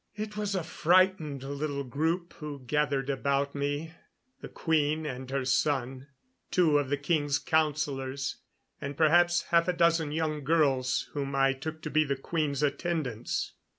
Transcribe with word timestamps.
It 0.15 0.35
was 0.35 0.55
a 0.55 0.63
frightened 0.63 1.43
little 1.43 1.83
group 1.83 2.33
who 2.39 2.61
gathered 2.65 3.07
about 3.07 3.53
me 3.53 3.93
the 4.41 4.47
queen 4.49 5.05
and 5.05 5.29
her 5.29 5.45
son, 5.45 6.07
two 6.49 6.79
of 6.79 6.89
the 6.89 6.97
king's 6.97 7.37
councilors, 7.37 8.37
and 8.81 8.97
perhaps 8.97 9.43
half 9.49 9.67
a 9.67 9.73
dozen 9.73 10.11
young 10.11 10.43
girls 10.43 11.07
whom 11.13 11.35
I 11.35 11.53
took 11.53 11.83
to 11.83 11.91
be 11.91 12.03
the 12.03 12.15
queen's 12.15 12.63
attendants. 12.63 13.53